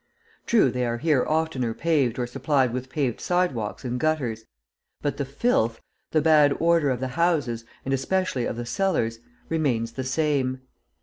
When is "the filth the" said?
5.17-6.21